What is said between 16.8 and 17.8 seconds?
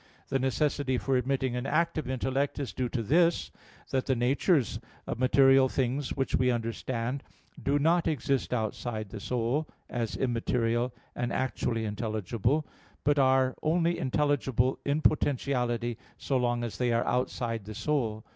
are outside the